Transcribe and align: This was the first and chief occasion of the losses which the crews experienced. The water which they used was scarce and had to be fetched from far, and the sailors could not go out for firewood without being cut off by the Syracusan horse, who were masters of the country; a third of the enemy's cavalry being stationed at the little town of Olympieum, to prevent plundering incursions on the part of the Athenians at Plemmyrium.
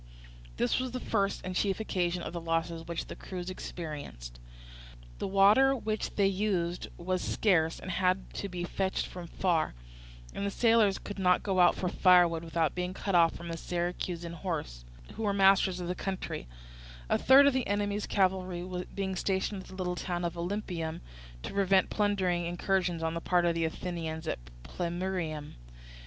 This 0.57 0.79
was 0.79 0.89
the 0.93 0.99
first 0.99 1.41
and 1.45 1.55
chief 1.55 1.79
occasion 1.79 2.23
of 2.23 2.33
the 2.33 2.41
losses 2.41 2.87
which 2.87 3.05
the 3.05 3.15
crews 3.15 3.51
experienced. 3.51 4.39
The 5.19 5.27
water 5.27 5.75
which 5.75 6.15
they 6.15 6.25
used 6.25 6.87
was 6.97 7.21
scarce 7.21 7.79
and 7.79 7.91
had 7.91 8.33
to 8.33 8.49
be 8.49 8.63
fetched 8.63 9.05
from 9.05 9.27
far, 9.27 9.75
and 10.33 10.43
the 10.43 10.49
sailors 10.49 10.97
could 10.97 11.19
not 11.19 11.43
go 11.43 11.59
out 11.59 11.75
for 11.75 11.87
firewood 11.87 12.43
without 12.43 12.73
being 12.73 12.95
cut 12.95 13.13
off 13.13 13.37
by 13.37 13.45
the 13.45 13.55
Syracusan 13.55 14.33
horse, 14.33 14.85
who 15.13 15.21
were 15.21 15.33
masters 15.33 15.79
of 15.79 15.87
the 15.87 15.93
country; 15.93 16.47
a 17.07 17.19
third 17.19 17.45
of 17.45 17.53
the 17.53 17.67
enemy's 17.67 18.07
cavalry 18.07 18.67
being 18.95 19.15
stationed 19.15 19.61
at 19.61 19.67
the 19.67 19.75
little 19.75 19.93
town 19.95 20.25
of 20.25 20.33
Olympieum, 20.35 21.01
to 21.43 21.53
prevent 21.53 21.91
plundering 21.91 22.47
incursions 22.47 23.03
on 23.03 23.13
the 23.13 23.21
part 23.21 23.45
of 23.45 23.53
the 23.53 23.65
Athenians 23.65 24.27
at 24.27 24.39
Plemmyrium. 24.63 25.57